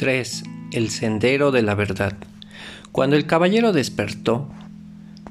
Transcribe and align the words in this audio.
3. 0.00 0.44
El 0.72 0.88
sendero 0.88 1.50
de 1.50 1.60
la 1.60 1.74
verdad. 1.74 2.14
Cuando 2.90 3.16
el 3.16 3.26
caballero 3.26 3.74
despertó, 3.74 4.48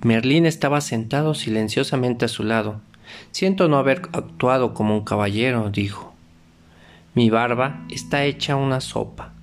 Merlín 0.03 0.45
estaba 0.45 0.79
sentado 0.79 1.33
silenciosamente 1.33 2.25
a 2.25 2.27
su 2.27 2.43
lado. 2.43 2.79
Siento 3.31 3.67
no 3.67 3.77
haber 3.77 4.03
actuado 4.13 4.75
como 4.75 4.95
un 4.95 5.03
caballero, 5.03 5.71
dijo. 5.71 6.13
Mi 7.15 7.31
barba 7.31 7.83
está 7.89 8.25
hecha 8.25 8.57
una 8.57 8.79
sopa, 8.79 9.33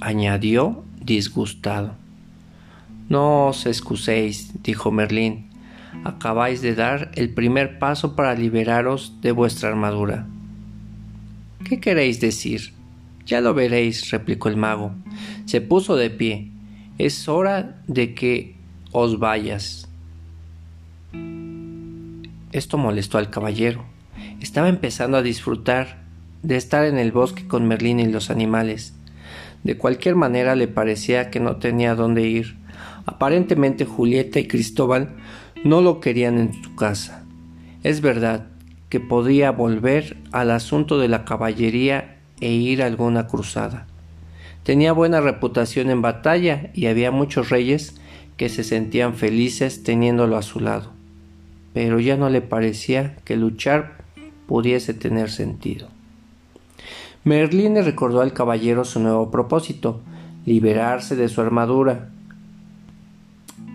añadió 0.00 0.82
disgustado. 1.00 1.94
No 3.08 3.46
os 3.46 3.66
excuséis, 3.66 4.50
dijo 4.64 4.90
Merlín. 4.90 5.48
Acabáis 6.02 6.60
de 6.60 6.74
dar 6.74 7.12
el 7.14 7.30
primer 7.30 7.78
paso 7.78 8.16
para 8.16 8.34
liberaros 8.34 9.12
de 9.20 9.30
vuestra 9.30 9.68
armadura. 9.68 10.26
¿Qué 11.64 11.78
queréis 11.78 12.20
decir? 12.20 12.73
Ya 13.26 13.40
lo 13.40 13.54
veréis, 13.54 14.10
replicó 14.10 14.48
el 14.48 14.56
mago. 14.56 14.92
Se 15.46 15.60
puso 15.60 15.96
de 15.96 16.10
pie. 16.10 16.50
Es 16.98 17.28
hora 17.28 17.82
de 17.86 18.14
que 18.14 18.54
os 18.92 19.18
vayas. 19.18 19.88
Esto 22.52 22.78
molestó 22.78 23.18
al 23.18 23.30
caballero. 23.30 23.84
Estaba 24.40 24.68
empezando 24.68 25.16
a 25.16 25.22
disfrutar 25.22 26.04
de 26.42 26.56
estar 26.56 26.84
en 26.84 26.98
el 26.98 27.10
bosque 27.10 27.48
con 27.48 27.66
Merlín 27.66 27.98
y 27.98 28.06
los 28.06 28.30
animales. 28.30 28.94
De 29.64 29.78
cualquier 29.78 30.14
manera 30.14 30.54
le 30.54 30.68
parecía 30.68 31.30
que 31.30 31.40
no 31.40 31.56
tenía 31.56 31.94
dónde 31.94 32.22
ir. 32.22 32.56
Aparentemente 33.06 33.86
Julieta 33.86 34.38
y 34.38 34.46
Cristóbal 34.46 35.16
no 35.64 35.80
lo 35.80 36.00
querían 36.00 36.38
en 36.38 36.52
su 36.62 36.74
casa. 36.76 37.24
Es 37.82 38.02
verdad 38.02 38.46
que 38.90 39.00
podía 39.00 39.50
volver 39.50 40.18
al 40.30 40.50
asunto 40.50 40.98
de 40.98 41.08
la 41.08 41.24
caballería 41.24 42.13
e 42.40 42.52
ir 42.52 42.82
a 42.82 42.86
alguna 42.86 43.26
cruzada. 43.26 43.86
Tenía 44.62 44.92
buena 44.92 45.20
reputación 45.20 45.90
en 45.90 46.02
batalla 46.02 46.70
y 46.74 46.86
había 46.86 47.10
muchos 47.10 47.50
reyes 47.50 48.00
que 48.36 48.48
se 48.48 48.64
sentían 48.64 49.14
felices 49.14 49.82
teniéndolo 49.82 50.36
a 50.36 50.42
su 50.42 50.60
lado, 50.60 50.90
pero 51.72 52.00
ya 52.00 52.16
no 52.16 52.30
le 52.30 52.40
parecía 52.40 53.16
que 53.24 53.36
luchar 53.36 53.98
pudiese 54.46 54.94
tener 54.94 55.30
sentido. 55.30 55.88
Merlín 57.24 57.74
le 57.74 57.82
recordó 57.82 58.20
al 58.20 58.32
caballero 58.32 58.84
su 58.84 59.00
nuevo 59.00 59.30
propósito, 59.30 60.00
liberarse 60.44 61.16
de 61.16 61.28
su 61.28 61.40
armadura. 61.40 62.10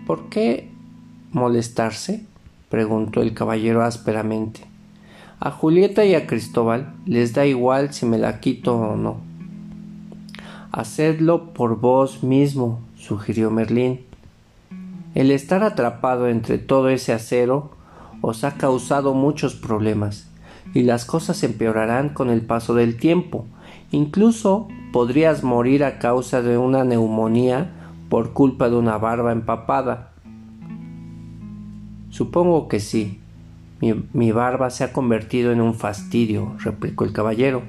¿Por 0.06 0.28
qué 0.28 0.70
molestarse? 1.32 2.24
preguntó 2.68 3.22
el 3.22 3.34
caballero 3.34 3.82
ásperamente. 3.82 4.69
A 5.42 5.50
Julieta 5.50 6.04
y 6.04 6.14
a 6.14 6.26
Cristóbal 6.26 6.92
les 7.06 7.32
da 7.32 7.46
igual 7.46 7.94
si 7.94 8.04
me 8.04 8.18
la 8.18 8.40
quito 8.40 8.76
o 8.76 8.96
no. 8.96 9.16
Hacedlo 10.70 11.54
por 11.54 11.80
vos 11.80 12.22
mismo, 12.22 12.80
sugirió 12.94 13.50
Merlín. 13.50 14.00
El 15.14 15.30
estar 15.30 15.62
atrapado 15.62 16.28
entre 16.28 16.58
todo 16.58 16.90
ese 16.90 17.14
acero 17.14 17.70
os 18.20 18.44
ha 18.44 18.58
causado 18.58 19.14
muchos 19.14 19.54
problemas, 19.54 20.28
y 20.74 20.82
las 20.82 21.06
cosas 21.06 21.42
empeorarán 21.42 22.10
con 22.10 22.28
el 22.28 22.42
paso 22.42 22.74
del 22.74 22.98
tiempo. 22.98 23.46
Incluso 23.92 24.68
podrías 24.92 25.42
morir 25.42 25.84
a 25.84 25.98
causa 25.98 26.42
de 26.42 26.58
una 26.58 26.84
neumonía 26.84 27.70
por 28.10 28.34
culpa 28.34 28.68
de 28.68 28.76
una 28.76 28.98
barba 28.98 29.32
empapada. 29.32 30.12
Supongo 32.10 32.68
que 32.68 32.78
sí, 32.78 33.19
mi, 33.80 34.32
barba 34.32 34.70
se 34.70 34.84
ha 34.84 34.92
convertido 34.92 35.52
en 35.52 35.60
un 35.60 35.74
fastidio, 35.74 36.54
replicó 36.58 37.04
el 37.04 37.12
caballero. 37.12 37.62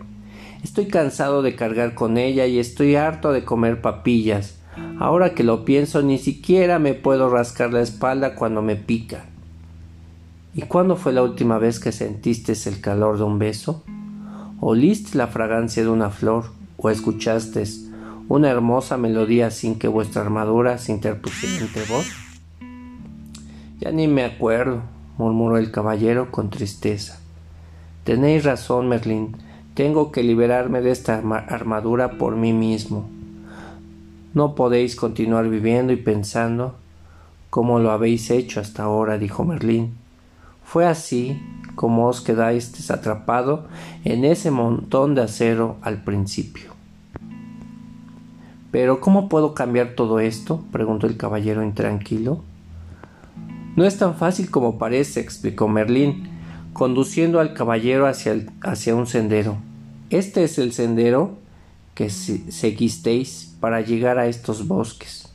Estoy 0.63 0.87
cansado 0.87 1.41
de 1.41 1.55
cargar 1.55 1.95
con 1.95 2.17
ella 2.17 2.45
y 2.45 2.59
estoy 2.59 2.95
harto 2.95 3.31
de 3.31 3.45
comer 3.45 3.81
papillas. 3.81 4.59
Ahora 4.99 5.33
que 5.33 5.43
lo 5.43 5.63
pienso, 5.65 6.01
ni 6.01 6.17
siquiera 6.17 6.79
me 6.79 6.93
puedo 6.93 7.29
rascar 7.29 7.71
la 7.71 7.81
espalda 7.81 8.35
cuando 8.35 8.61
me 8.61 8.75
pica. 8.75 9.25
¿Y 10.53 10.63
cuándo 10.63 10.97
fue 10.97 11.13
la 11.13 11.23
última 11.23 11.57
vez 11.57 11.79
que 11.79 11.93
sentiste 11.93 12.53
el 12.69 12.81
calor 12.81 13.17
de 13.17 13.23
un 13.23 13.39
beso? 13.39 13.83
¿Oliste 14.59 15.17
la 15.17 15.27
fragancia 15.27 15.81
de 15.81 15.89
una 15.89 16.09
flor? 16.09 16.51
¿O 16.77 16.89
escuchaste 16.89 17.63
una 18.27 18.49
hermosa 18.49 18.97
melodía 18.97 19.49
sin 19.49 19.79
que 19.79 19.87
vuestra 19.87 20.21
armadura 20.21 20.77
se 20.77 20.91
interpusiera 20.91 21.65
entre 21.65 21.85
vos? 21.85 22.05
Ya 23.79 23.91
ni 23.91 24.07
me 24.07 24.23
acuerdo, 24.23 24.83
murmuró 25.17 25.57
el 25.57 25.71
caballero 25.71 26.31
con 26.31 26.49
tristeza. 26.49 27.19
Tenéis 28.03 28.43
razón, 28.43 28.87
Merlín. 28.87 29.35
Tengo 29.73 30.11
que 30.11 30.23
liberarme 30.23 30.81
de 30.81 30.91
esta 30.91 31.15
armadura 31.15 32.17
por 32.17 32.35
mí 32.35 32.53
mismo. 32.53 33.09
No 34.33 34.55
podéis 34.55 34.95
continuar 34.95 35.49
viviendo 35.49 35.93
y 35.93 35.97
pensando 35.97 36.75
como 37.49 37.79
lo 37.79 37.91
habéis 37.91 38.31
hecho 38.31 38.59
hasta 38.61 38.83
ahora, 38.83 39.17
dijo 39.17 39.43
Merlín. 39.43 39.95
Fue 40.63 40.85
así 40.85 41.41
como 41.75 42.07
os 42.07 42.21
quedáis 42.21 42.89
atrapado 42.89 43.67
en 44.05 44.23
ese 44.23 44.51
montón 44.51 45.15
de 45.15 45.23
acero 45.23 45.75
al 45.81 46.03
principio. 46.03 46.71
Pero 48.71 49.01
¿cómo 49.01 49.27
puedo 49.27 49.53
cambiar 49.53 49.95
todo 49.95 50.19
esto? 50.19 50.63
preguntó 50.71 51.07
el 51.07 51.17
caballero 51.17 51.61
intranquilo. 51.61 52.41
No 53.75 53.85
es 53.85 53.97
tan 53.97 54.15
fácil 54.15 54.49
como 54.49 54.77
parece, 54.77 55.21
explicó 55.21 55.67
Merlín, 55.67 56.29
conduciendo 56.73 57.39
al 57.39 57.53
caballero 57.53 58.07
hacia, 58.07 58.45
hacia 58.61 58.95
un 58.95 59.07
sendero. 59.07 59.57
Este 60.09 60.43
es 60.43 60.57
el 60.57 60.73
sendero 60.73 61.37
que 61.95 62.09
seguisteis 62.09 63.55
para 63.59 63.81
llegar 63.81 64.17
a 64.19 64.27
estos 64.27 64.67
bosques. 64.67 65.31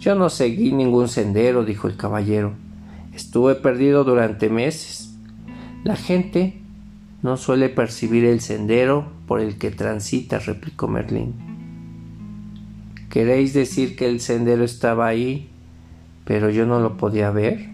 Yo 0.00 0.14
no 0.14 0.30
seguí 0.30 0.72
ningún 0.72 1.08
sendero, 1.08 1.64
dijo 1.64 1.86
el 1.86 1.96
caballero. 1.96 2.54
Estuve 3.14 3.54
perdido 3.54 4.04
durante 4.04 4.48
meses. 4.48 5.14
La 5.84 5.96
gente 5.96 6.60
no 7.22 7.36
suele 7.36 7.68
percibir 7.68 8.24
el 8.24 8.40
sendero 8.40 9.12
por 9.28 9.40
el 9.40 9.58
que 9.58 9.70
transita, 9.70 10.38
replicó 10.38 10.88
Merlín. 10.88 11.34
¿Queréis 13.10 13.52
decir 13.52 13.94
que 13.94 14.08
el 14.08 14.20
sendero 14.20 14.64
estaba 14.64 15.06
ahí 15.06 15.51
pero 16.24 16.50
yo 16.50 16.66
no 16.66 16.80
lo 16.80 16.96
podía 16.96 17.30
ver. 17.30 17.70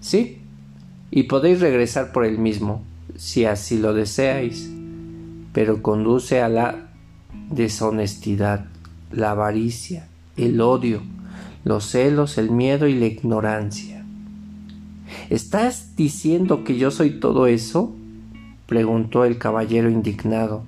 Sí, 0.00 0.38
y 1.10 1.24
podéis 1.24 1.60
regresar 1.60 2.12
por 2.12 2.24
el 2.24 2.38
mismo, 2.38 2.82
si 3.16 3.44
así 3.44 3.78
lo 3.78 3.94
deseáis, 3.94 4.70
pero 5.52 5.82
conduce 5.82 6.40
a 6.40 6.48
la 6.48 6.88
deshonestidad, 7.50 8.66
la 9.10 9.32
avaricia, 9.32 10.08
el 10.36 10.60
odio, 10.60 11.02
los 11.64 11.84
celos, 11.84 12.38
el 12.38 12.50
miedo 12.50 12.86
y 12.86 12.94
la 12.94 13.06
ignorancia. 13.06 14.04
¿Estás 15.30 15.96
diciendo 15.96 16.64
que 16.64 16.76
yo 16.78 16.90
soy 16.90 17.20
todo 17.20 17.46
eso? 17.46 17.94
preguntó 18.66 19.24
el 19.24 19.38
caballero 19.38 19.88
indignado. 19.88 20.62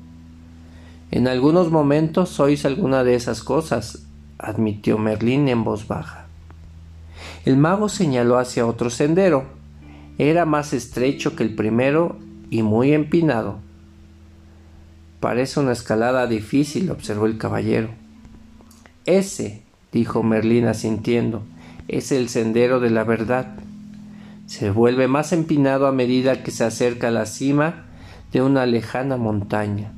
En 1.11 1.29
algunos 1.29 1.71
momentos 1.71 2.31
sois 2.31 2.65
alguna 2.65 3.05
de 3.05 3.15
esas 3.15 3.43
cosas, 3.43 4.07
admitió 4.39 4.97
Merlín 4.97 5.49
en 5.49 5.65
voz 5.65 5.87
baja. 5.87 6.20
El 7.45 7.57
mago 7.57 7.89
señaló 7.89 8.39
hacia 8.39 8.67
otro 8.67 8.91
sendero. 8.91 9.45
Era 10.19 10.45
más 10.45 10.75
estrecho 10.75 11.37
que 11.37 11.43
el 11.43 11.55
primero 11.55 12.19
y 12.51 12.63
muy 12.63 12.93
empinado. 12.93 13.59
Parece 15.21 15.61
una 15.61 15.73
escalada 15.73 16.27
difícil, 16.27 16.91
observó 16.91 17.27
el 17.27 17.39
caballero. 17.39 17.89
Ese, 19.07 19.63
dijo 19.93 20.23
Merlín 20.23 20.67
asintiendo, 20.67 21.43
es 21.89 22.13
el 22.13 22.29
sendero 22.29 22.81
de 22.81 22.91
la 22.91 23.05
verdad. 23.05 23.55
Se 24.47 24.71
vuelve 24.71 25.09
más 25.09 25.33
empinado 25.33 25.87
a 25.87 25.93
medida 25.93 26.43
que 26.43 26.51
se 26.51 26.65
acerca 26.65 27.09
a 27.09 27.13
la 27.13 27.25
cima 27.25 27.87
de 28.33 28.43
una 28.43 28.67
lejana 28.67 29.17
montaña. 29.17 29.93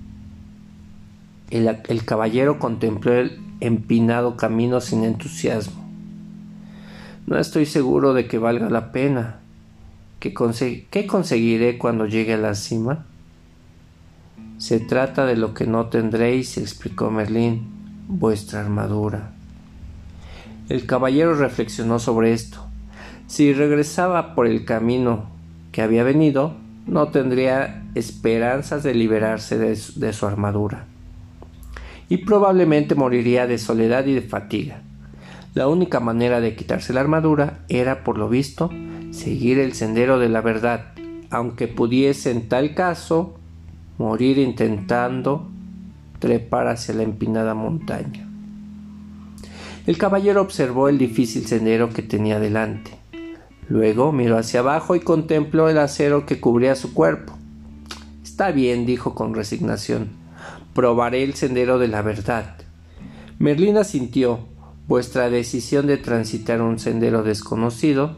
El, 1.51 1.79
el 1.89 2.05
caballero 2.05 2.59
contempló 2.59 3.15
el 3.15 3.41
empinado 3.61 4.37
camino 4.37 4.81
sin 4.81 5.05
entusiasmo. 5.05 5.82
No 7.27 7.39
estoy 7.39 7.67
seguro 7.67 8.15
de 8.15 8.27
que 8.27 8.39
valga 8.39 8.69
la 8.69 8.93
pena. 8.93 9.39
¿Qué, 10.19 10.33
conseguiré 10.35 11.79
cuando 11.79 12.07
llegue 12.07 12.35
a 12.35 12.39
la 12.39 12.55
cima? 12.55 13.07
Se 14.59 14.81
trata 14.81 15.27
de 15.27 15.37
lo 15.37 15.55
que 15.55 15.67
no 15.67 15.87
tendréis, 15.87 16.59
explicó 16.59 17.11
Merlín, 17.11 17.63
vuestra 18.09 18.61
armadura. 18.61 19.33
El 20.69 20.87
caballero 20.87 21.35
reflexionó 21.35 21.99
sobre 21.99 22.33
esto. 22.33 22.65
Si 23.27 23.53
regresaba 23.53 24.35
por 24.35 24.47
el 24.47 24.65
camino 24.65 25.31
que 25.73 25.83
había 25.83 26.05
venido, 26.05 26.55
no 26.87 27.09
tendría 27.09 27.85
esperanzas 27.95 28.83
de 28.83 28.95
liberarse 28.95 29.59
de 29.59 30.13
su 30.13 30.27
armadura. 30.27 30.87
Y 32.09 32.19
probablemente 32.19 32.95
moriría 32.95 33.47
de 33.47 33.59
soledad 33.59 34.07
y 34.07 34.15
de 34.15 34.23
fatiga. 34.23 34.83
La 35.55 35.69
única 35.69 36.01
manera 36.01 36.41
de 36.41 36.57
quitarse 36.57 36.95
la 36.95 37.01
armadura 37.01 37.61
era, 37.69 38.05
por 38.05 38.17
lo 38.17 38.29
visto, 38.31 38.71
seguir 39.11 39.59
el 39.59 39.75
sendero 39.75 40.19
de 40.19 40.31
la 40.31 40.41
verdad, 40.41 40.95
aunque 41.31 41.69
pudiese 41.69 42.31
en 42.31 42.49
tal 42.49 42.75
caso 42.75 43.35
morir 43.99 44.39
intentando 44.39 45.49
trepar 46.21 46.69
hacia 46.69 46.95
la 46.95 47.03
empinada 47.03 47.55
montaña. 47.55 48.27
El 49.87 49.99
caballero 49.99 50.41
observó 50.41 50.89
el 50.89 50.97
difícil 50.97 51.47
sendero 51.47 51.91
que 51.91 52.03
tenía 52.03 52.39
delante. 52.39 52.93
Luego 53.69 54.13
miró 54.13 54.39
hacia 54.39 54.61
abajo 54.61 54.97
y 54.97 55.01
contempló 55.01 55.69
el 55.69 55.79
acero 55.79 56.25
que 56.25 56.41
cubría 56.41 56.77
su 56.77 56.95
cuerpo. 56.95 57.37
Está 58.23 58.53
bien, 58.53 58.87
dijo 58.87 59.15
con 59.15 59.35
resignación. 59.35 60.09
Probaré 60.73 61.25
el 61.25 61.35
sendero 61.35 61.79
de 61.79 61.89
la 61.89 62.01
verdad. 62.01 62.57
Merlina 63.39 63.85
sintió 63.85 64.52
vuestra 64.89 65.31
decisión 65.31 65.87
de 65.87 65.97
transitar 65.97 66.61
un 66.61 66.79
sendero 66.79 67.23
desconocido, 67.23 68.17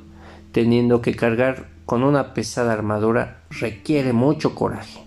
teniendo 0.52 1.00
que 1.02 1.14
cargar 1.14 1.68
con 1.86 2.02
una 2.02 2.34
pesada 2.34 2.72
armadura, 2.72 3.42
requiere 3.50 4.12
mucho 4.12 4.54
coraje. 4.54 5.02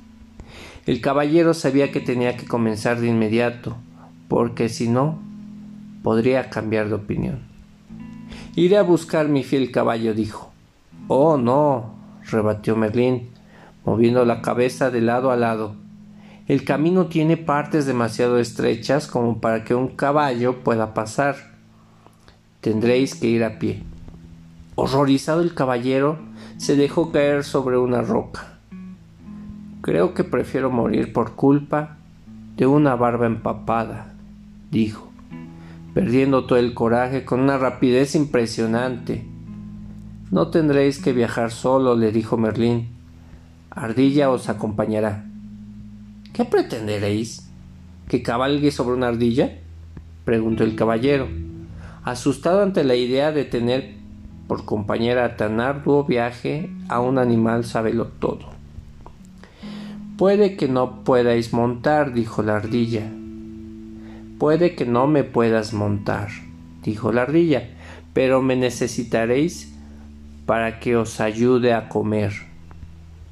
El 0.86 1.02
caballero 1.02 1.54
sabía 1.54 1.92
que 1.92 2.00
tenía 2.00 2.38
que 2.38 2.46
comenzar 2.46 3.00
de 3.00 3.08
inmediato, 3.08 3.76
porque 4.28 4.70
si 4.70 4.88
no, 4.88 5.20
podría 6.04 6.50
cambiar 6.50 6.88
de 6.88 6.96
opinión. 6.96 7.40
Iré 8.56 8.78
a 8.78 8.84
buscar 8.84 9.28
mi 9.28 9.44
fiel 9.44 9.72
caballo, 9.72 10.14
dijo. 10.14 10.52
Oh, 11.08 11.38
no, 11.38 11.96
rebatió 12.30 12.76
Merlín, 12.76 13.30
moviendo 13.86 14.26
la 14.26 14.42
cabeza 14.42 14.90
de 14.90 15.02
lado 15.02 15.32
a 15.32 15.36
lado. 15.36 15.76
El 16.48 16.64
camino 16.64 17.08
tiene 17.08 17.36
partes 17.36 17.86
demasiado 17.86 18.40
estrechas 18.40 19.08
como 19.08 19.42
para 19.42 19.66
que 19.66 19.76
un 19.76 19.90
caballo 19.90 20.64
pueda 20.64 20.94
pasar. 20.94 21.36
Tendréis 22.62 23.16
que 23.16 23.28
ir 23.28 23.44
a 23.44 23.60
pie. 23.60 23.84
Horrorizado 24.76 25.42
el 25.42 25.54
caballero 25.54 26.20
se 26.56 26.78
dejó 26.78 27.12
caer 27.12 27.44
sobre 27.44 27.78
una 27.78 28.02
roca. 28.02 28.60
Creo 29.82 30.14
que 30.14 30.24
prefiero 30.24 30.72
morir 30.72 31.12
por 31.12 31.36
culpa 31.36 31.98
de 32.56 32.66
una 32.66 32.96
barba 32.96 33.26
empapada, 33.26 34.14
dijo, 34.72 35.12
perdiendo 35.94 36.46
todo 36.46 36.60
el 36.60 36.74
coraje 36.74 37.26
con 37.26 37.42
una 37.42 37.58
rapidez 37.58 38.16
impresionante. 38.16 39.28
No 40.32 40.48
tendréis 40.48 41.00
que 41.00 41.12
viajar 41.12 41.52
solo, 41.52 41.98
le 41.98 42.14
dijo 42.14 42.38
Merlín. 42.38 42.88
Ardilla 43.70 44.30
os 44.30 44.48
acompañará. 44.48 45.27
¿Qué 46.38 46.46
pretenderéis? 46.46 47.50
¿Que 48.08 48.22
cabalgue 48.22 48.70
sobre 48.70 48.96
una 48.96 49.08
ardilla? 49.08 49.58
preguntó 50.24 50.64
el 50.64 50.76
caballero, 50.76 51.28
asustado 52.04 52.62
ante 52.62 52.84
la 52.84 52.94
idea 52.94 53.32
de 53.32 53.44
tener 53.44 53.96
por 54.48 54.64
compañera 54.64 55.36
tan 55.36 55.60
arduo 55.60 56.04
viaje 56.04 56.70
a 56.90 57.00
un 57.00 57.18
animal 57.18 57.66
sábelo 57.66 58.06
todo. 58.20 58.52
Puede 60.16 60.58
que 60.58 60.68
no 60.68 61.04
puedáis 61.04 61.54
montar, 61.54 62.14
dijo 62.14 62.44
la 62.44 62.58
ardilla. 62.58 63.10
Puede 64.38 64.76
que 64.76 64.86
no 64.86 65.08
me 65.08 65.24
puedas 65.24 65.74
montar, 65.74 66.28
dijo 66.84 67.12
la 67.12 67.24
ardilla, 67.24 67.68
pero 68.14 68.44
me 68.44 68.56
necesitaréis 68.56 69.74
para 70.46 70.80
que 70.80 70.98
os 70.98 71.20
ayude 71.20 71.74
a 71.74 71.90
comer. 71.90 72.34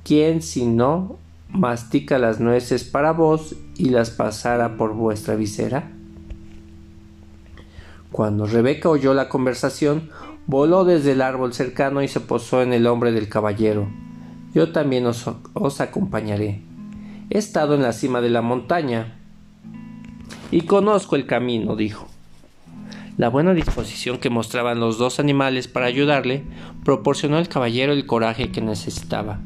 ¿Quién 0.03 0.41
si 0.41 0.65
no 0.65 1.19
mastica 1.49 2.17
las 2.17 2.39
nueces 2.39 2.83
para 2.83 3.11
vos 3.11 3.55
y 3.75 3.89
las 3.89 4.09
pasara 4.09 4.77
por 4.77 4.93
vuestra 4.93 5.35
visera? 5.35 5.91
Cuando 8.11 8.45
Rebeca 8.45 8.89
oyó 8.89 9.13
la 9.13 9.29
conversación, 9.29 10.09
voló 10.47 10.85
desde 10.85 11.11
el 11.11 11.21
árbol 11.21 11.53
cercano 11.53 12.01
y 12.01 12.07
se 12.07 12.19
posó 12.19 12.61
en 12.61 12.73
el 12.73 12.87
hombre 12.87 13.11
del 13.11 13.29
caballero. 13.29 13.87
Yo 14.53 14.71
también 14.71 15.05
os, 15.05 15.29
os 15.53 15.81
acompañaré. 15.81 16.61
He 17.29 17.37
estado 17.37 17.75
en 17.75 17.81
la 17.81 17.91
cima 17.91 18.21
de 18.21 18.29
la 18.29 18.41
montaña 18.41 19.17
y 20.51 20.61
conozco 20.61 21.15
el 21.15 21.25
camino, 21.25 21.75
dijo. 21.75 22.07
La 23.17 23.29
buena 23.29 23.53
disposición 23.53 24.17
que 24.17 24.29
mostraban 24.29 24.79
los 24.79 24.97
dos 24.97 25.19
animales 25.19 25.67
para 25.67 25.85
ayudarle 25.85 26.43
proporcionó 26.83 27.37
al 27.37 27.47
caballero 27.47 27.93
el 27.93 28.05
coraje 28.05 28.51
que 28.51 28.61
necesitaba. 28.61 29.39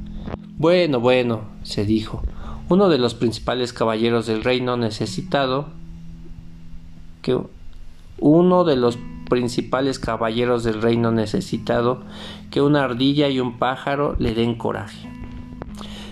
Bueno, 0.59 0.99
bueno, 0.99 1.43
se 1.63 1.85
dijo, 1.85 2.21
uno 2.67 2.89
de 2.89 2.97
los 2.97 3.15
principales 3.15 3.71
caballeros 3.71 4.27
del 4.27 4.43
reino 4.43 4.75
necesitado 4.75 5.69
que 7.21 7.39
uno 8.17 8.65
de 8.65 8.75
los 8.75 8.99
principales 9.29 9.99
caballeros 9.99 10.65
del 10.65 10.81
reino 10.81 11.13
necesitado 11.13 12.03
que 12.51 12.61
una 12.61 12.83
ardilla 12.83 13.29
y 13.29 13.39
un 13.39 13.57
pájaro 13.57 14.17
le 14.19 14.33
den 14.33 14.55
coraje. 14.55 15.07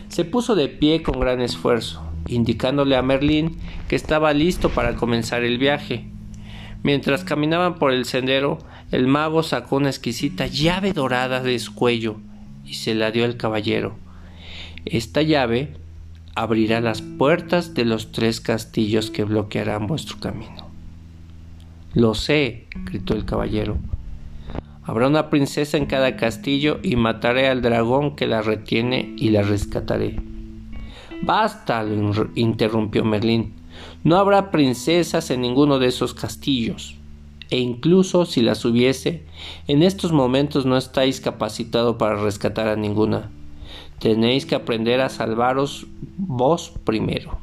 Se 0.07 0.23
puso 0.23 0.55
de 0.55 0.69
pie 0.69 1.03
con 1.03 1.19
gran 1.19 1.41
esfuerzo, 1.41 2.01
indicándole 2.25 2.95
a 2.95 3.01
Merlín 3.01 3.57
que 3.89 3.97
estaba 3.97 4.31
listo 4.31 4.69
para 4.69 4.95
comenzar 4.95 5.44
el 5.44 5.57
viaje. 5.57 6.07
Mientras 6.83 7.25
caminaban 7.25 7.75
por 7.75 7.91
el 7.91 8.05
sendero, 8.05 8.59
el 8.91 9.07
mago 9.07 9.44
sacó 9.44 9.75
una 9.75 9.89
exquisita 9.89 10.47
llave 10.47 10.94
dorada 10.94 11.44
de 11.44 11.59
su 11.59 11.75
cuello 11.75 12.15
y 12.63 12.75
se 12.75 12.95
la 12.95 13.11
dio 13.11 13.25
al 13.25 13.35
caballero. 13.35 14.06
Esta 14.92 15.22
llave 15.22 15.74
abrirá 16.34 16.80
las 16.80 17.01
puertas 17.01 17.74
de 17.74 17.84
los 17.84 18.13
tres 18.13 18.39
castillos 18.39 19.12
que 19.12 19.25
bloquearán 19.25 19.86
vuestro 19.86 20.18
camino. 20.19 20.69
Lo 21.94 22.13
sé, 22.13 22.68
gritó 22.86 23.13
el 23.13 23.25
caballero. 23.25 23.78
Habrá 24.84 25.07
una 25.07 25.30
princesa 25.30 25.75
en 25.75 25.88
cada 25.88 26.16
castillo 26.16 26.80
y 26.84 26.95
mataré 26.95 27.50
al 27.50 27.62
dragón 27.62 28.16
que 28.16 28.28
la 28.28 28.42
retiene 28.42 29.13
y 29.18 29.31
la 29.31 29.42
rescataré. 29.42 30.22
Basta, 31.22 31.86
interrumpió 32.36 33.04
Merlín. 33.04 33.54
No 34.06 34.16
habrá 34.18 34.51
princesas 34.51 35.30
en 35.31 35.42
ninguno 35.42 35.80
de 35.80 35.88
esos 35.88 36.13
castillos. 36.13 36.95
E 37.50 37.57
incluso 37.60 38.25
si 38.25 38.42
las 38.42 38.63
hubiese, 38.63 39.24
en 39.68 39.83
estos 39.83 40.13
momentos 40.13 40.66
no 40.66 40.78
estáis 40.78 41.19
capacitado 41.19 41.98
para 41.98 42.22
rescatar 42.22 42.68
a 42.69 42.75
ninguna. 42.78 43.31
Tenéis 43.99 44.45
que 44.45 44.55
aprender 44.55 45.01
a 45.01 45.09
salvaros 45.09 45.88
vos 46.17 46.71
primero. 46.83 47.39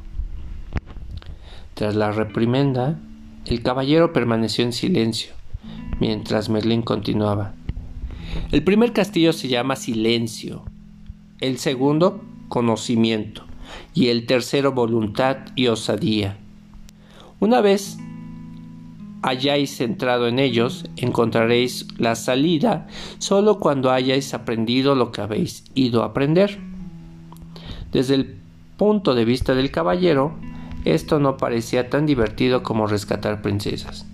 Tras 1.73 1.95
la 1.95 2.11
reprimenda, 2.11 2.97
el 3.45 3.61
caballero 3.61 4.13
permaneció 4.13 4.63
en 4.63 4.73
silencio 4.73 5.33
mientras 5.99 6.49
Merlín 6.49 6.81
continuaba. 6.81 7.53
El 8.51 8.63
primer 8.63 8.93
castillo 8.93 9.33
se 9.33 9.47
llama 9.47 9.75
Silencio, 9.75 10.63
el 11.39 11.57
segundo 11.57 12.23
Conocimiento 12.47 13.43
y 13.93 14.07
el 14.07 14.25
tercero 14.25 14.71
Voluntad 14.71 15.37
y 15.55 15.67
Osadía. 15.67 16.37
Una 17.39 17.61
vez 17.61 17.97
hayáis 19.25 19.81
entrado 19.81 20.27
en 20.27 20.37
ellos, 20.37 20.85
encontraréis 20.97 21.87
la 21.97 22.13
salida 22.13 22.85
solo 23.17 23.59
cuando 23.59 23.91
hayáis 23.91 24.35
aprendido 24.35 24.93
lo 24.93 25.11
que 25.11 25.21
habéis 25.21 25.63
ido 25.73 26.03
a 26.03 26.07
aprender. 26.07 26.59
Desde 27.91 28.13
el 28.13 28.35
punto 28.77 29.15
de 29.15 29.25
vista 29.25 29.55
del 29.55 29.71
caballero, 29.71 30.35
esto 30.85 31.19
no 31.19 31.37
parecía 31.37 31.89
tan 31.89 32.05
divertido 32.05 32.61
como 32.61 32.85
rescatar 32.85 33.41
princesas. 33.41 34.05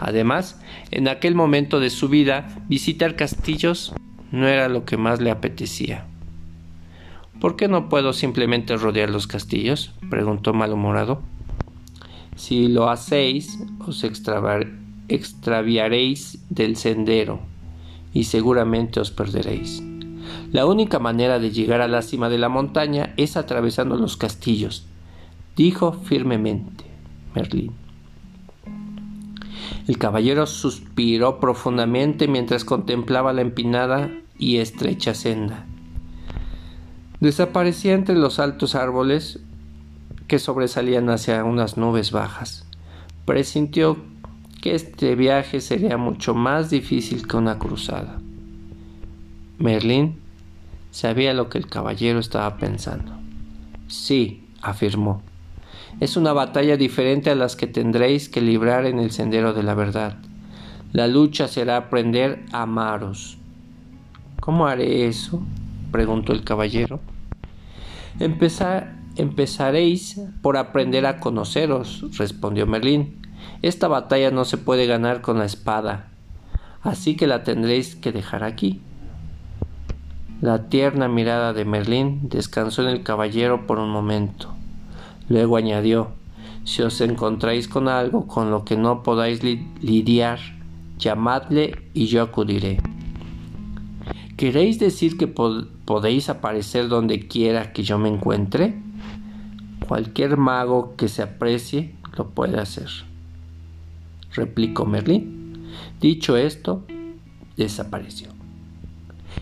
Además, 0.00 0.58
en 0.90 1.08
aquel 1.08 1.34
momento 1.34 1.78
de 1.78 1.90
su 1.90 2.08
vida, 2.08 2.64
visitar 2.68 3.16
castillos 3.16 3.92
no 4.32 4.48
era 4.48 4.70
lo 4.70 4.86
que 4.86 4.96
más 4.96 5.20
le 5.20 5.30
apetecía. 5.30 6.06
¿Por 7.38 7.56
qué 7.56 7.68
no 7.68 7.90
puedo 7.90 8.14
simplemente 8.14 8.78
rodear 8.78 9.10
los 9.10 9.26
castillos? 9.26 9.92
preguntó 10.08 10.54
malhumorado. 10.54 11.20
Si 12.38 12.68
lo 12.68 12.88
hacéis, 12.88 13.58
os 13.84 14.04
extraviaréis 14.04 16.38
del 16.48 16.76
sendero 16.76 17.40
y 18.14 18.24
seguramente 18.24 19.00
os 19.00 19.10
perderéis. 19.10 19.82
La 20.52 20.64
única 20.64 20.98
manera 21.00 21.40
de 21.40 21.50
llegar 21.50 21.80
a 21.80 21.88
la 21.88 22.00
cima 22.00 22.28
de 22.28 22.38
la 22.38 22.48
montaña 22.48 23.12
es 23.16 23.36
atravesando 23.36 23.96
los 23.96 24.16
castillos, 24.16 24.86
dijo 25.56 25.92
firmemente 25.92 26.84
Merlín. 27.34 27.72
El 29.88 29.98
caballero 29.98 30.46
suspiró 30.46 31.40
profundamente 31.40 32.28
mientras 32.28 32.64
contemplaba 32.64 33.32
la 33.32 33.40
empinada 33.40 34.12
y 34.38 34.58
estrecha 34.58 35.14
senda. 35.14 35.66
Desaparecía 37.18 37.94
entre 37.94 38.14
los 38.14 38.38
altos 38.38 38.76
árboles 38.76 39.40
que 40.28 40.38
sobresalían 40.38 41.10
hacia 41.10 41.42
unas 41.42 41.76
nubes 41.76 42.12
bajas. 42.12 42.64
Presintió 43.24 43.96
que 44.60 44.74
este 44.74 45.14
viaje 45.14 45.60
sería 45.60 45.96
mucho 45.96 46.34
más 46.34 46.70
difícil 46.70 47.26
que 47.26 47.36
una 47.36 47.58
cruzada. 47.58 48.18
Merlín 49.58 50.16
sabía 50.90 51.34
lo 51.34 51.48
que 51.48 51.58
el 51.58 51.66
caballero 51.66 52.18
estaba 52.18 52.58
pensando. 52.58 53.12
Sí, 53.88 54.44
afirmó, 54.60 55.22
es 56.00 56.16
una 56.16 56.32
batalla 56.32 56.76
diferente 56.76 57.30
a 57.30 57.34
las 57.34 57.56
que 57.56 57.66
tendréis 57.66 58.28
que 58.28 58.40
librar 58.40 58.86
en 58.86 58.98
el 58.98 59.10
sendero 59.10 59.52
de 59.52 59.62
la 59.62 59.74
verdad. 59.74 60.18
La 60.92 61.08
lucha 61.08 61.48
será 61.48 61.76
aprender 61.76 62.44
a 62.52 62.62
amaros. 62.62 63.38
¿Cómo 64.40 64.66
haré 64.66 65.06
eso? 65.06 65.42
preguntó 65.90 66.32
el 66.32 66.44
caballero. 66.44 67.00
Empezaréis 69.18 70.20
por 70.42 70.56
aprender 70.56 71.04
a 71.04 71.18
conoceros, 71.18 72.04
respondió 72.16 72.68
Merlín. 72.68 73.20
Esta 73.62 73.88
batalla 73.88 74.30
no 74.30 74.44
se 74.44 74.58
puede 74.58 74.86
ganar 74.86 75.22
con 75.22 75.40
la 75.40 75.44
espada, 75.44 76.06
así 76.82 77.16
que 77.16 77.26
la 77.26 77.42
tendréis 77.42 77.96
que 77.96 78.12
dejar 78.12 78.44
aquí. 78.44 78.80
La 80.40 80.68
tierna 80.68 81.08
mirada 81.08 81.52
de 81.52 81.64
Merlín 81.64 82.28
descansó 82.28 82.82
en 82.82 82.90
el 82.90 83.02
caballero 83.02 83.66
por 83.66 83.80
un 83.80 83.90
momento. 83.90 84.54
Luego 85.28 85.56
añadió 85.56 86.12
Si 86.62 86.82
os 86.82 87.00
encontráis 87.00 87.66
con 87.66 87.88
algo 87.88 88.28
con 88.28 88.52
lo 88.52 88.64
que 88.64 88.76
no 88.76 89.02
podáis 89.02 89.42
lidiar, 89.42 90.38
llamadle 90.96 91.76
y 91.92 92.06
yo 92.06 92.22
acudiré. 92.22 92.78
¿Queréis 94.36 94.78
decir 94.78 95.18
que 95.18 95.26
podéis 95.26 96.28
aparecer 96.28 96.86
donde 96.86 97.26
quiera 97.26 97.72
que 97.72 97.82
yo 97.82 97.98
me 97.98 98.08
encuentre? 98.08 98.86
Cualquier 99.88 100.36
mago 100.36 100.96
que 100.96 101.08
se 101.08 101.22
aprecie 101.22 101.94
lo 102.14 102.28
puede 102.28 102.60
hacer, 102.60 102.90
replicó 104.34 104.84
Merlín. 104.84 105.70
Dicho 105.98 106.36
esto, 106.36 106.84
desapareció. 107.56 108.28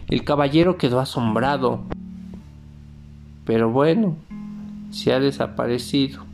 El 0.07 0.23
caballero 0.23 0.79
quedó 0.79 1.00
asombrado. 1.00 1.83
Pero 3.45 3.73
bueno, 3.73 4.15
se 4.91 5.12
ha 5.12 5.19
desaparecido. 5.19 6.25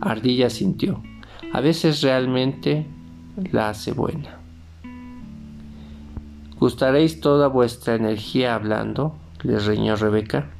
Ardilla 0.00 0.50
sintió. 0.50 1.00
A 1.52 1.60
veces 1.60 2.02
realmente 2.02 2.86
la 3.52 3.68
hace 3.68 3.92
buena. 3.92 4.40
¿Gustaréis 6.58 7.20
toda 7.20 7.46
vuestra 7.46 7.94
energía 7.94 8.56
hablando? 8.56 9.14
les 9.44 9.64
reñó 9.64 9.94
Rebeca. 9.94 10.55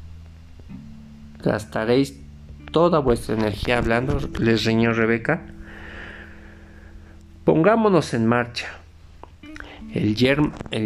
¿Gastaréis 1.43 2.21
toda 2.73 2.99
vuestra 2.99 3.35
energía 3.35 3.78
hablando? 3.78 4.19
les 4.38 4.64
reñó 4.64 4.93
Rebeca. 4.93 5.47
Pongámonos 7.45 8.12
en 8.14 8.26
marcha. 8.26 8.66
El, 9.95 10.14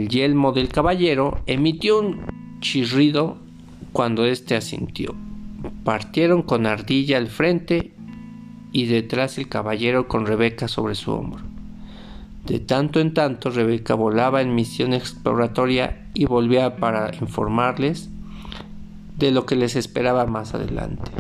yelmo 0.08 0.52
del 0.52 0.68
caballero 0.68 1.40
emitió 1.46 1.98
un 1.98 2.20
chirrido 2.60 3.38
cuando 3.92 4.24
éste 4.24 4.54
asintió. 4.54 5.14
Partieron 5.84 6.42
con 6.42 6.66
Ardilla 6.66 7.16
al 7.16 7.28
frente 7.28 7.92
y 8.72 8.86
detrás 8.86 9.38
el 9.38 9.48
caballero 9.48 10.06
con 10.06 10.26
Rebeca 10.26 10.68
sobre 10.68 10.94
su 10.94 11.12
hombro. 11.12 11.42
De 12.46 12.60
tanto 12.60 13.00
en 13.00 13.14
tanto 13.14 13.50
Rebeca 13.50 13.94
volaba 13.94 14.42
en 14.42 14.54
misión 14.54 14.92
exploratoria 14.92 16.06
y 16.14 16.26
volvía 16.26 16.76
para 16.76 17.10
informarles 17.20 18.10
de 19.20 19.30
lo 19.30 19.46
que 19.46 19.54
les 19.54 19.76
esperaba 19.76 20.26
más 20.26 20.54
adelante. 20.54 21.12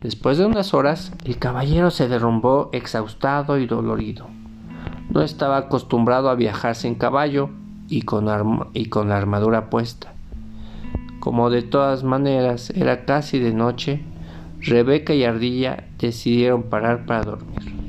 Después 0.00 0.38
de 0.38 0.46
unas 0.46 0.72
horas, 0.74 1.12
el 1.24 1.38
caballero 1.38 1.90
se 1.90 2.08
derrumbó 2.08 2.70
exhaustado 2.72 3.58
y 3.58 3.66
dolorido. 3.66 4.26
No 5.10 5.22
estaba 5.22 5.58
acostumbrado 5.58 6.30
a 6.30 6.34
viajar 6.34 6.74
sin 6.74 6.94
caballo 6.94 7.50
y 7.88 8.02
con, 8.02 8.70
y 8.72 8.86
con 8.86 9.10
la 9.10 9.18
armadura 9.18 9.68
puesta. 9.68 10.14
Como 11.20 11.50
de 11.50 11.62
todas 11.62 12.02
maneras 12.02 12.70
era 12.70 13.04
casi 13.04 13.38
de 13.38 13.52
noche, 13.52 14.02
Rebeca 14.60 15.14
y 15.14 15.24
Ardilla 15.24 15.84
decidieron 15.98 16.62
parar 16.64 17.04
para 17.04 17.24
dormir. 17.24 17.80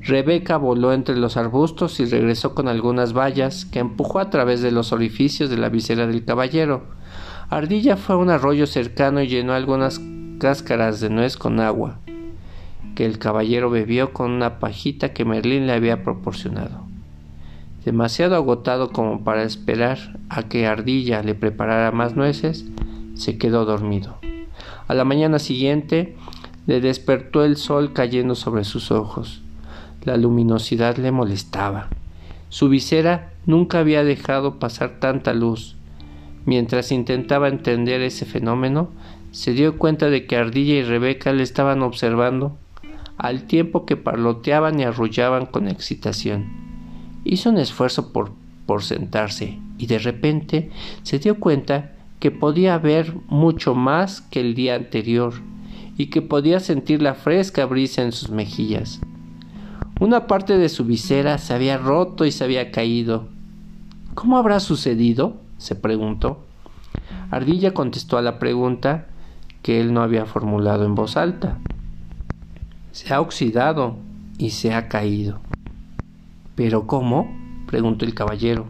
Rebeca 0.00 0.56
voló 0.56 0.92
entre 0.92 1.16
los 1.16 1.36
arbustos 1.36 2.00
y 2.00 2.06
regresó 2.06 2.54
con 2.54 2.68
algunas 2.68 3.12
vallas 3.12 3.66
que 3.66 3.78
empujó 3.78 4.18
a 4.18 4.30
través 4.30 4.62
de 4.62 4.70
los 4.70 4.92
orificios 4.92 5.50
de 5.50 5.58
la 5.58 5.68
visera 5.68 6.06
del 6.06 6.24
caballero. 6.24 6.99
Ardilla 7.50 7.96
fue 7.96 8.14
a 8.14 8.18
un 8.18 8.30
arroyo 8.30 8.66
cercano 8.66 9.20
y 9.20 9.26
llenó 9.26 9.52
algunas 9.52 10.00
cáscaras 10.38 11.00
de 11.00 11.10
nuez 11.10 11.36
con 11.36 11.58
agua 11.58 11.98
que 12.94 13.06
el 13.06 13.18
caballero 13.18 13.70
bebió 13.70 14.12
con 14.12 14.30
una 14.30 14.58
pajita 14.58 15.12
que 15.12 15.24
Merlín 15.24 15.66
le 15.66 15.72
había 15.72 16.02
proporcionado. 16.02 16.84
Demasiado 17.84 18.36
agotado 18.36 18.90
como 18.90 19.24
para 19.24 19.42
esperar 19.42 20.18
a 20.28 20.44
que 20.44 20.66
Ardilla 20.66 21.22
le 21.22 21.34
preparara 21.34 21.90
más 21.92 22.14
nueces, 22.14 22.66
se 23.14 23.38
quedó 23.38 23.64
dormido. 23.64 24.16
A 24.86 24.94
la 24.94 25.04
mañana 25.04 25.38
siguiente 25.38 26.16
le 26.66 26.80
despertó 26.80 27.44
el 27.44 27.56
sol 27.56 27.92
cayendo 27.92 28.34
sobre 28.34 28.64
sus 28.64 28.90
ojos. 28.90 29.42
La 30.04 30.16
luminosidad 30.16 30.98
le 30.98 31.10
molestaba. 31.10 31.88
Su 32.48 32.68
visera 32.68 33.32
nunca 33.46 33.78
había 33.78 34.04
dejado 34.04 34.58
pasar 34.58 35.00
tanta 35.00 35.32
luz. 35.32 35.76
Mientras 36.46 36.92
intentaba 36.92 37.48
entender 37.48 38.00
ese 38.00 38.24
fenómeno, 38.24 38.90
se 39.30 39.52
dio 39.52 39.78
cuenta 39.78 40.10
de 40.10 40.26
que 40.26 40.36
Ardilla 40.36 40.74
y 40.74 40.82
Rebeca 40.82 41.32
le 41.32 41.42
estaban 41.42 41.82
observando 41.82 42.56
al 43.16 43.44
tiempo 43.44 43.84
que 43.84 43.96
parloteaban 43.96 44.80
y 44.80 44.84
arrullaban 44.84 45.46
con 45.46 45.68
excitación. 45.68 46.46
Hizo 47.24 47.50
un 47.50 47.58
esfuerzo 47.58 48.12
por, 48.12 48.32
por 48.64 48.82
sentarse 48.82 49.58
y 49.76 49.86
de 49.86 49.98
repente 49.98 50.70
se 51.02 51.18
dio 51.18 51.38
cuenta 51.38 51.92
que 52.18 52.30
podía 52.30 52.78
ver 52.78 53.14
mucho 53.28 53.74
más 53.74 54.22
que 54.22 54.40
el 54.40 54.54
día 54.54 54.74
anterior 54.74 55.34
y 55.96 56.06
que 56.06 56.22
podía 56.22 56.60
sentir 56.60 57.02
la 57.02 57.14
fresca 57.14 57.66
brisa 57.66 58.02
en 58.02 58.12
sus 58.12 58.30
mejillas. 58.30 59.00
Una 60.00 60.26
parte 60.26 60.56
de 60.56 60.70
su 60.70 60.86
visera 60.86 61.36
se 61.36 61.52
había 61.52 61.76
roto 61.76 62.24
y 62.24 62.32
se 62.32 62.42
había 62.44 62.70
caído. 62.70 63.28
¿Cómo 64.14 64.38
habrá 64.38 64.60
sucedido? 64.60 65.36
Se 65.60 65.76
preguntó. 65.76 66.44
Ardilla 67.30 67.72
contestó 67.72 68.18
a 68.18 68.22
la 68.22 68.40
pregunta 68.40 69.06
que 69.62 69.80
él 69.80 69.94
no 69.94 70.02
había 70.02 70.26
formulado 70.26 70.84
en 70.84 70.96
voz 70.96 71.16
alta 71.16 71.58
se 72.92 73.14
ha 73.14 73.20
oxidado 73.20 73.96
y 74.38 74.50
se 74.50 74.74
ha 74.74 74.88
caído. 74.88 75.40
¿Pero 76.54 76.86
cómo? 76.86 77.34
preguntó 77.66 78.04
el 78.04 78.14
caballero. 78.14 78.66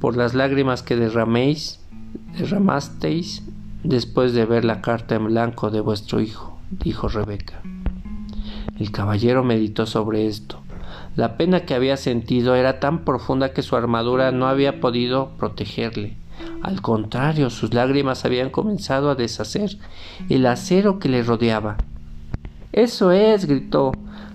Por 0.00 0.16
las 0.16 0.34
lágrimas 0.34 0.82
que 0.82 0.96
derraméis, 0.96 1.80
derramasteis 2.38 3.42
después 3.82 4.32
de 4.32 4.46
ver 4.46 4.64
la 4.64 4.80
carta 4.80 5.14
en 5.14 5.26
blanco 5.26 5.70
de 5.70 5.80
vuestro 5.80 6.20
hijo, 6.20 6.58
dijo 6.70 7.08
Rebeca. 7.08 7.60
El 8.78 8.90
caballero 8.90 9.44
meditó 9.44 9.86
sobre 9.86 10.26
esto. 10.26 10.60
La 11.16 11.38
pena 11.38 11.60
que 11.60 11.74
había 11.74 11.96
sentido 11.96 12.54
era 12.54 12.78
tan 12.78 13.04
profunda 13.04 13.54
que 13.54 13.62
su 13.62 13.74
armadura 13.74 14.32
no 14.32 14.46
había 14.46 14.80
podido 14.80 15.30
protegerle. 15.38 16.16
Al 16.62 16.82
contrario, 16.82 17.48
sus 17.48 17.72
lágrimas 17.72 18.26
habían 18.26 18.50
comenzado 18.50 19.08
a 19.08 19.14
deshacer 19.14 19.78
el 20.28 20.44
acero 20.44 20.98
que 20.98 21.08
le 21.08 21.22
rodeaba. 21.22 21.78
Eso 22.72 23.12
es, 23.12 23.46
gritó. 23.46 23.92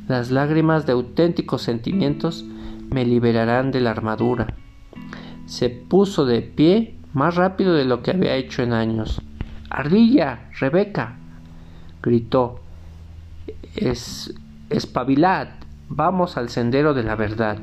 Las 0.07 0.31
lágrimas 0.31 0.87
de 0.87 0.93
auténticos 0.93 1.61
sentimientos 1.61 2.45
me 2.89 3.05
liberarán 3.05 3.71
de 3.71 3.81
la 3.81 3.91
armadura. 3.91 4.55
Se 5.45 5.69
puso 5.69 6.25
de 6.25 6.41
pie 6.41 6.95
más 7.13 7.35
rápido 7.35 7.75
de 7.75 7.85
lo 7.85 8.01
que 8.01 8.11
había 8.11 8.35
hecho 8.35 8.63
en 8.63 8.73
años. 8.73 9.21
Ardilla, 9.69 10.49
Rebeca, 10.59 11.17
gritó. 12.01 12.59
Es, 13.75 14.33
espabilad, 14.69 15.49
vamos 15.93 16.37
al 16.37 16.49
sendero 16.49 16.93
de 16.93 17.03
la 17.03 17.15
verdad. 17.15 17.59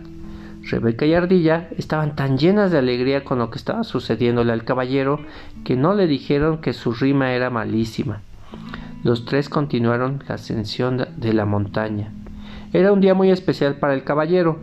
Rebeca 0.63 1.07
y 1.07 1.15
Ardilla 1.15 1.69
estaban 1.79 2.15
tan 2.15 2.37
llenas 2.37 2.71
de 2.71 2.79
alegría 2.79 3.25
con 3.25 3.39
lo 3.39 3.51
que 3.51 3.57
estaba 3.59 3.85
sucediéndole 3.85 4.53
al 4.53 4.65
caballero 4.65 5.21
que 5.65 5.77
no 5.77 5.95
le 5.95 6.07
dijeron 6.07 6.59
que 6.59 6.75
su 6.75 6.93
rima 6.93 7.33
era 7.33 7.49
malísima. 7.49 8.21
Los 9.03 9.25
tres 9.25 9.49
continuaron 9.49 10.23
la 10.29 10.35
ascensión 10.35 11.07
de 11.17 11.33
la 11.33 11.47
montaña. 11.47 12.13
Era 12.73 12.93
un 12.93 13.01
día 13.01 13.15
muy 13.15 13.31
especial 13.31 13.77
para 13.77 13.95
el 13.95 14.05
caballero. 14.05 14.59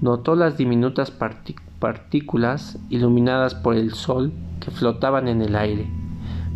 Notó 0.00 0.36
las 0.36 0.56
diminutas 0.56 1.10
partículas 1.10 2.78
iluminadas 2.88 3.54
por 3.56 3.74
el 3.74 3.94
sol 3.94 4.32
que 4.60 4.70
flotaban 4.70 5.26
en 5.26 5.42
el 5.42 5.56
aire, 5.56 5.88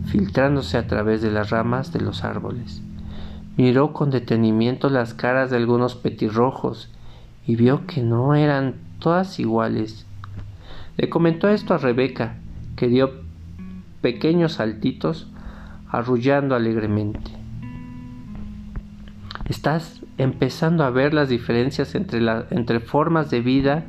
filtrándose 0.04 0.78
a 0.78 0.86
través 0.86 1.22
de 1.22 1.32
las 1.32 1.50
ramas 1.50 1.92
de 1.92 2.00
los 2.00 2.22
árboles. 2.22 2.85
Miró 3.56 3.92
con 3.92 4.10
detenimiento 4.10 4.90
las 4.90 5.14
caras 5.14 5.50
de 5.50 5.56
algunos 5.56 5.94
petirrojos 5.94 6.90
y 7.46 7.56
vio 7.56 7.86
que 7.86 8.02
no 8.02 8.34
eran 8.34 8.74
todas 8.98 9.38
iguales. 9.38 10.04
Le 10.96 11.08
comentó 11.08 11.48
esto 11.48 11.74
a 11.74 11.78
Rebeca, 11.78 12.36
que 12.76 12.88
dio 12.88 13.12
pequeños 14.02 14.54
saltitos 14.54 15.28
arrullando 15.88 16.54
alegremente. 16.54 17.30
Estás 19.48 20.00
empezando 20.18 20.84
a 20.84 20.90
ver 20.90 21.14
las 21.14 21.28
diferencias 21.28 21.94
entre, 21.94 22.20
entre 22.50 22.80
formas 22.80 23.30
de 23.30 23.40
vida, 23.40 23.84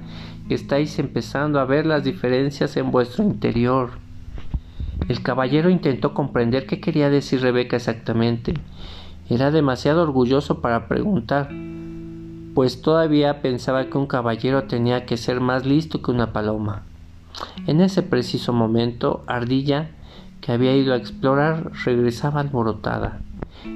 estáis 0.50 1.00
empezando 1.00 1.60
a 1.60 1.66
ver 1.66 1.86
las 1.86 2.04
diferencias 2.04 2.78
en 2.78 2.92
vuestro 2.92 3.24
interior. 3.24 3.92
El 5.10 5.22
caballero 5.22 5.70
intentó 5.70 6.14
comprender 6.14 6.68
qué 6.68 6.80
quería 6.80 7.10
decir 7.10 7.42
Rebeca 7.42 7.76
exactamente. 7.76 8.54
Era 9.30 9.52
demasiado 9.52 10.04
orgulloso 10.04 10.62
para 10.62 10.88
preguntar, 10.88 11.50
pues 12.54 12.82
todavía 12.82 13.42
pensaba 13.42 13.86
que 13.86 13.98
un 13.98 14.08
caballero 14.08 14.64
tenía 14.64 15.06
que 15.06 15.18
ser 15.18 15.42
más 15.42 15.66
listo 15.66 16.02
que 16.02 16.12
una 16.12 16.34
paloma. 16.34 16.84
En 17.68 17.82
ese 17.82 18.02
preciso 18.04 18.54
momento, 18.54 19.24
Ardilla 19.28 19.92
que 20.42 20.54
había 20.54 20.76
ido 20.76 20.94
a 20.94 20.98
explorar, 20.98 21.72
regresaba 21.84 22.40
alborotada. 22.40 23.20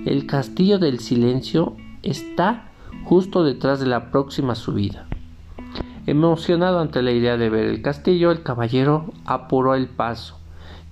El 0.05 0.25
castillo 0.25 0.79
del 0.79 0.99
silencio 0.99 1.75
está 2.01 2.69
justo 3.03 3.43
detrás 3.43 3.81
de 3.81 3.87
la 3.87 4.09
próxima 4.09 4.55
subida. 4.55 5.05
Emocionado 6.07 6.79
ante 6.79 7.01
la 7.01 7.11
idea 7.11 7.35
de 7.35 7.49
ver 7.49 7.65
el 7.65 7.81
castillo, 7.81 8.31
el 8.31 8.41
caballero 8.41 9.11
apuró 9.25 9.75
el 9.75 9.87
paso. 9.87 10.37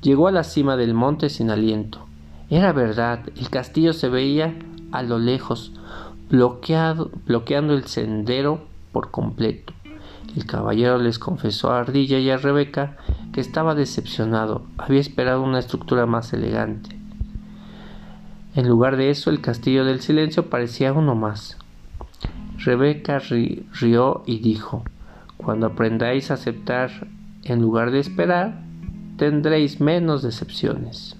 Llegó 0.01 0.27
a 0.27 0.31
la 0.31 0.43
cima 0.43 0.75
del 0.75 0.93
monte 0.93 1.29
sin 1.29 1.49
aliento. 1.49 2.08
Era 2.49 2.73
verdad, 2.73 3.19
el 3.37 3.49
castillo 3.49 3.93
se 3.93 4.09
veía 4.09 4.55
a 4.91 5.03
lo 5.03 5.19
lejos, 5.19 5.71
bloqueado, 6.31 7.11
bloqueando 7.27 7.75
el 7.75 7.85
sendero 7.85 8.61
por 8.91 9.11
completo. 9.11 9.73
El 10.35 10.45
caballero 10.45 10.97
les 10.97 11.19
confesó 11.19 11.71
a 11.71 11.79
Ardilla 11.79 12.17
y 12.17 12.29
a 12.31 12.37
Rebeca 12.37 12.97
que 13.33 13.41
estaba 13.41 13.75
decepcionado, 13.75 14.63
había 14.77 14.99
esperado 14.99 15.43
una 15.43 15.59
estructura 15.59 16.07
más 16.07 16.33
elegante. 16.33 16.97
En 18.55 18.67
lugar 18.67 18.97
de 18.97 19.11
eso, 19.11 19.29
el 19.29 19.41
castillo 19.41 19.85
del 19.85 20.01
silencio 20.01 20.49
parecía 20.49 20.91
uno 20.91 21.13
más. 21.13 21.57
Rebeca 22.57 23.19
rió 23.19 24.23
y 24.25 24.39
dijo, 24.39 24.83
Cuando 25.37 25.67
aprendáis 25.67 26.31
a 26.31 26.33
aceptar 26.33 26.89
en 27.43 27.61
lugar 27.61 27.91
de 27.91 27.99
esperar, 27.99 28.59
tendréis 29.17 29.79
menos 29.79 30.23
decepciones. 30.23 31.18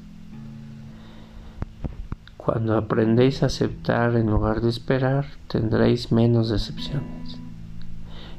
Cuando 2.51 2.75
aprendéis 2.75 3.43
a 3.43 3.45
aceptar 3.45 4.15
en 4.15 4.25
lugar 4.25 4.61
de 4.61 4.69
esperar, 4.69 5.27
tendréis 5.47 6.11
menos 6.11 6.49
decepciones. 6.49 7.37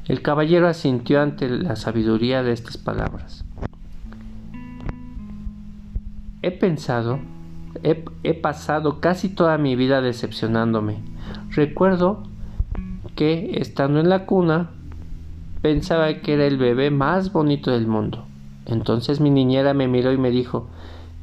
El 0.05 0.21
caballero 0.21 0.67
asintió 0.67 1.21
ante 1.21 1.47
la 1.47 1.77
sabiduría 1.77 2.43
de 2.43 2.51
estas 2.51 2.75
palabras. 2.75 3.45
He 6.41 6.51
pensado, 6.51 7.19
he, 7.83 8.03
he, 8.23 8.33
pasado 8.33 8.99
casi 8.99 9.29
toda 9.29 9.57
mi 9.57 9.77
vida 9.77 10.01
decepcionándome. 10.01 10.97
Recuerdo 11.51 12.23
que, 13.15 13.61
estando 13.61 14.01
en 14.01 14.09
la 14.09 14.25
cuna, 14.25 14.71
pensaba 15.61 16.15
que 16.15 16.33
era 16.33 16.47
el 16.47 16.57
bebé 16.57 16.91
más 16.91 17.31
bonito 17.31 17.71
del 17.71 17.87
mundo. 17.87 18.25
Entonces 18.65 19.21
mi 19.21 19.29
niñera 19.29 19.73
me 19.73 19.87
miró 19.87 20.11
y 20.11 20.17
me 20.17 20.31
dijo, 20.31 20.67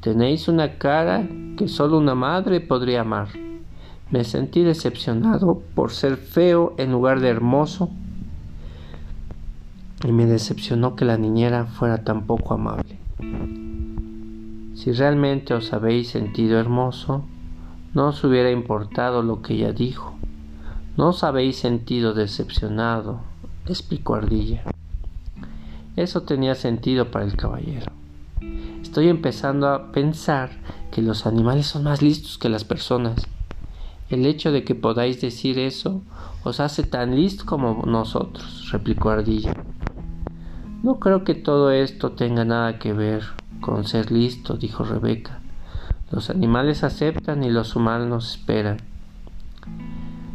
tenéis 0.00 0.48
una 0.48 0.78
cara 0.78 1.26
que 1.56 1.68
solo 1.68 1.98
una 1.98 2.14
madre 2.14 2.60
podría 2.60 3.02
amar. 3.02 3.28
Me 4.10 4.24
sentí 4.24 4.62
decepcionado 4.62 5.62
por 5.74 5.90
ser 5.90 6.16
feo 6.16 6.74
en 6.78 6.92
lugar 6.92 7.20
de 7.20 7.28
hermoso 7.28 7.90
y 10.04 10.12
me 10.12 10.26
decepcionó 10.26 10.96
que 10.96 11.04
la 11.04 11.18
niñera 11.18 11.66
fuera 11.66 12.04
tan 12.04 12.26
poco 12.26 12.54
amable. 12.54 12.98
Si 14.74 14.92
realmente 14.92 15.54
os 15.54 15.72
habéis 15.72 16.08
sentido 16.08 16.58
hermoso, 16.58 17.24
no 17.94 18.08
os 18.08 18.22
hubiera 18.22 18.50
importado 18.50 19.22
lo 19.22 19.42
que 19.42 19.54
ella 19.54 19.72
dijo. 19.72 20.14
No 20.96 21.08
os 21.08 21.24
habéis 21.24 21.56
sentido 21.56 22.14
decepcionado, 22.14 23.20
explicó 23.66 24.14
Ardilla. 24.14 24.62
Eso 25.96 26.22
tenía 26.22 26.54
sentido 26.54 27.10
para 27.10 27.24
el 27.24 27.36
caballero. 27.36 27.90
Estoy 28.98 29.10
empezando 29.10 29.68
a 29.68 29.92
pensar 29.92 30.50
que 30.90 31.02
los 31.02 31.24
animales 31.24 31.68
son 31.68 31.84
más 31.84 32.02
listos 32.02 32.36
que 32.36 32.48
las 32.48 32.64
personas. 32.64 33.28
El 34.10 34.26
hecho 34.26 34.50
de 34.50 34.64
que 34.64 34.74
podáis 34.74 35.20
decir 35.20 35.56
eso 35.60 36.02
os 36.42 36.58
hace 36.58 36.82
tan 36.82 37.14
listo 37.14 37.44
como 37.46 37.84
nosotros, 37.86 38.68
replicó 38.72 39.10
Ardilla. 39.10 39.54
No 40.82 40.98
creo 40.98 41.22
que 41.22 41.36
todo 41.36 41.70
esto 41.70 42.10
tenga 42.10 42.44
nada 42.44 42.80
que 42.80 42.92
ver 42.92 43.22
con 43.60 43.84
ser 43.84 44.10
listo, 44.10 44.56
dijo 44.56 44.82
Rebeca. 44.82 45.42
Los 46.10 46.28
animales 46.28 46.82
aceptan 46.82 47.44
y 47.44 47.50
los 47.50 47.76
humanos 47.76 48.32
esperan. 48.32 48.78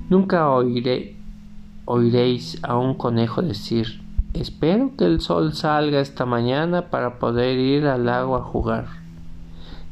Nunca 0.09 0.49
oiré, 0.49 1.17
oiréis 1.83 2.63
a 2.63 2.77
un 2.77 2.93
conejo 2.93 3.41
decir, 3.41 4.01
espero 4.33 4.91
que 4.97 5.05
el 5.05 5.21
sol 5.21 5.53
salga 5.53 5.99
esta 5.99 6.25
mañana 6.25 6.89
para 6.89 7.19
poder 7.19 7.57
ir 7.57 7.87
al 7.87 8.09
agua 8.09 8.39
a 8.39 8.43
jugar. 8.43 8.85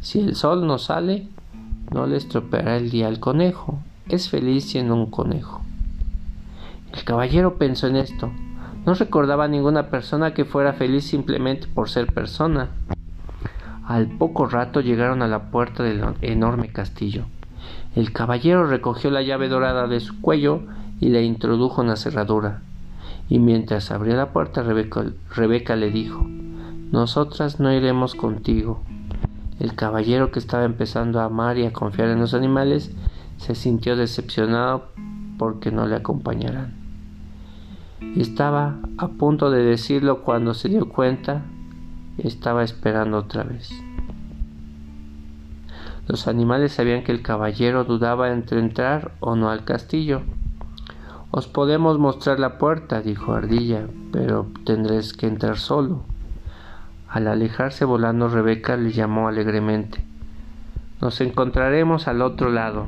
Si 0.02 0.20
el 0.20 0.36
sol 0.36 0.66
no 0.66 0.78
sale, 0.78 1.28
no 1.92 2.08
le 2.08 2.18
estropeará 2.18 2.78
el 2.78 2.90
día 2.90 3.08
al 3.08 3.20
conejo. 3.20 3.80
Es 4.10 4.30
feliz 4.30 4.66
siendo 4.66 4.96
un 4.96 5.12
conejo. 5.12 5.62
El 6.94 7.04
caballero 7.04 7.56
pensó 7.56 7.88
en 7.88 7.98
esto. 7.98 8.32
No 8.86 8.94
recordaba 8.96 9.46
a 9.46 9.48
ninguna 9.48 9.90
persona 9.90 10.34
que 10.34 10.44
fuera 10.44 10.74
feliz 10.74 11.06
simplemente 11.06 11.68
por 11.68 11.90
ser 11.90 12.08
persona. 12.08 12.70
Al 13.86 14.08
poco 14.08 14.48
rato 14.48 14.82
llegaron 14.82 15.22
a 15.22 15.28
la 15.28 15.52
puerta 15.52 15.84
del 15.84 16.04
enorme 16.22 16.70
castillo. 16.70 17.26
El 17.96 18.12
caballero 18.12 18.66
recogió 18.66 19.12
la 19.12 19.22
llave 19.22 19.50
dorada 19.50 19.88
de 19.88 20.00
su 20.00 20.20
cuello 20.22 20.62
y 21.00 21.10
la 21.10 21.22
introdujo 21.22 21.82
en 21.82 21.90
la 21.90 21.96
cerradura. 21.96 22.62
Y 23.30 23.40
mientras 23.40 23.92
abría 23.92 24.16
la 24.16 24.34
puerta, 24.34 24.64
Rebeca, 24.64 25.06
Rebeca 25.34 25.76
le 25.76 25.90
dijo 25.90 26.26
Nosotras 26.92 27.60
no 27.60 27.72
iremos 27.74 28.16
contigo. 28.16 28.82
El 29.60 29.76
caballero 29.76 30.32
que 30.32 30.40
estaba 30.40 30.66
empezando 30.66 31.20
a 31.20 31.26
amar 31.26 31.58
y 31.58 31.66
a 31.66 31.74
confiar 31.74 32.10
en 32.10 32.20
los 32.20 32.34
animales 32.34 32.92
se 33.38 33.56
sintió 33.56 33.96
decepcionado 33.96 34.90
porque 35.38 35.72
no 35.72 35.88
le 35.88 35.96
acompañarán. 35.96 36.74
Estaba 38.16 38.80
a 38.98 39.08
punto 39.10 39.52
de 39.52 39.64
decirlo 39.64 40.24
cuando 40.24 40.54
se 40.54 40.70
dio 40.70 40.90
cuenta 40.90 41.44
estaba 42.18 42.64
esperando 42.64 43.18
otra 43.18 43.44
vez. 43.44 43.72
Los 46.08 46.28
animales 46.28 46.74
sabían 46.74 47.04
que 47.04 47.12
el 47.12 47.22
caballero 47.22 47.84
dudaba 47.84 48.32
entre 48.32 48.60
entrar 48.60 49.14
o 49.20 49.36
no 49.36 49.50
al 49.50 49.64
castillo. 49.64 50.24
Os 51.34 51.48
podemos 51.48 51.98
mostrar 51.98 52.42
la 52.42 52.58
puerta, 52.58 53.02
dijo 53.02 53.32
Ardilla, 53.32 53.88
pero 54.12 54.48
tendréis 54.66 55.14
que 55.14 55.28
entrar 55.28 55.58
solo. 55.58 56.04
Al 57.08 57.28
alejarse 57.28 57.86
volando, 57.86 58.28
Rebeca 58.28 58.76
le 58.76 58.92
llamó 58.92 59.30
alegremente. 59.30 60.04
Nos 61.00 61.22
encontraremos 61.22 62.10
al 62.10 62.22
otro 62.22 62.50
lado. 62.50 62.86